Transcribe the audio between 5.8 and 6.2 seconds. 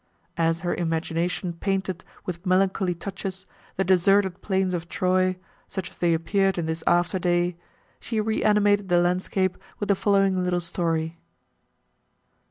as they